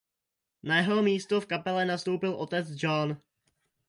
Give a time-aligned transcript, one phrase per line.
[0.63, 3.21] Na jeho místo v kapele nastoupil otec John.